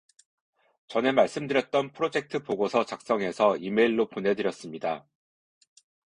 전에 0.87 1.11
말씀드렸던 1.11 1.91
프로젝트 1.91 2.41
보고서 2.41 2.83
작성해서 2.85 3.55
이메일로 3.57 4.09
보내 4.09 4.33
드렸습니다. 4.33 5.05